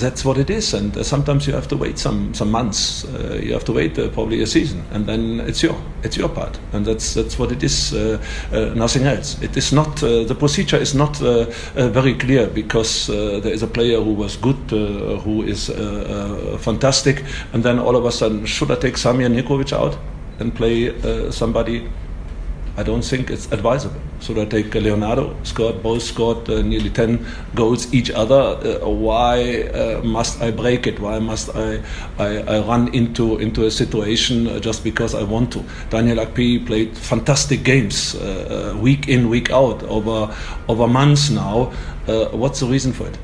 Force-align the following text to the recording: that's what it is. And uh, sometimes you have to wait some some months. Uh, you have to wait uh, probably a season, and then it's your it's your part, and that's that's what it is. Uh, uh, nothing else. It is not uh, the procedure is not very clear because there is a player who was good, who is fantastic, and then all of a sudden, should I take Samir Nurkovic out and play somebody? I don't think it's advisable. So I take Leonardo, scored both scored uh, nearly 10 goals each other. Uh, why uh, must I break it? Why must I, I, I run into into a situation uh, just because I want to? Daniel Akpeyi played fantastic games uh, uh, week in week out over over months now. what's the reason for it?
that's 0.00 0.24
what 0.24 0.38
it 0.38 0.50
is. 0.50 0.74
And 0.74 0.96
uh, 0.96 1.02
sometimes 1.02 1.46
you 1.46 1.52
have 1.54 1.68
to 1.68 1.76
wait 1.76 1.98
some 1.98 2.34
some 2.34 2.50
months. 2.50 3.04
Uh, 3.04 3.40
you 3.42 3.52
have 3.52 3.64
to 3.64 3.72
wait 3.72 3.98
uh, 3.98 4.08
probably 4.08 4.42
a 4.42 4.46
season, 4.46 4.82
and 4.92 5.06
then 5.06 5.40
it's 5.40 5.62
your 5.62 5.76
it's 6.02 6.16
your 6.16 6.28
part, 6.28 6.58
and 6.72 6.86
that's 6.86 7.14
that's 7.14 7.38
what 7.38 7.52
it 7.52 7.62
is. 7.62 7.92
Uh, 7.92 8.18
uh, 8.52 8.74
nothing 8.74 9.04
else. 9.04 9.40
It 9.42 9.56
is 9.56 9.72
not 9.72 10.02
uh, 10.02 10.24
the 10.24 10.34
procedure 10.34 10.76
is 10.76 10.94
not 10.94 11.18
very 11.18 12.14
clear 12.14 12.46
because 12.46 13.06
there 13.06 13.52
is 13.52 13.62
a 13.62 13.66
player 13.66 14.00
who 14.00 14.14
was 14.14 14.36
good, 14.36 14.70
who 15.24 15.42
is 15.42 15.70
fantastic, 16.58 17.24
and 17.52 17.62
then 17.62 17.78
all 17.78 17.96
of 17.96 18.04
a 18.04 18.12
sudden, 18.12 18.46
should 18.46 18.70
I 18.70 18.76
take 18.76 18.94
Samir 18.94 19.28
Nurkovic 19.28 19.72
out 19.72 19.98
and 20.38 20.54
play 20.54 20.92
somebody? 21.30 21.88
I 22.78 22.84
don't 22.84 23.02
think 23.02 23.28
it's 23.28 23.50
advisable. 23.50 24.00
So 24.20 24.40
I 24.40 24.44
take 24.44 24.72
Leonardo, 24.72 25.34
scored 25.42 25.82
both 25.82 26.00
scored 26.00 26.48
uh, 26.48 26.62
nearly 26.62 26.90
10 26.90 27.26
goals 27.56 27.92
each 27.92 28.08
other. 28.08 28.34
Uh, 28.34 28.88
why 28.88 29.62
uh, 29.62 30.00
must 30.04 30.40
I 30.40 30.52
break 30.52 30.86
it? 30.86 31.00
Why 31.00 31.18
must 31.18 31.50
I, 31.56 31.82
I, 32.18 32.38
I 32.38 32.60
run 32.60 32.94
into 32.94 33.38
into 33.38 33.66
a 33.66 33.70
situation 33.70 34.46
uh, 34.46 34.60
just 34.60 34.84
because 34.84 35.12
I 35.12 35.24
want 35.24 35.52
to? 35.54 35.64
Daniel 35.90 36.18
Akpeyi 36.24 36.64
played 36.64 36.96
fantastic 36.96 37.64
games 37.64 38.14
uh, 38.14 38.74
uh, 38.76 38.78
week 38.78 39.08
in 39.08 39.28
week 39.28 39.50
out 39.50 39.82
over 39.82 40.32
over 40.68 40.86
months 40.86 41.30
now. 41.30 41.72
what's 42.32 42.60
the 42.60 42.66
reason 42.66 42.92
for 42.92 43.08
it? 43.08 43.18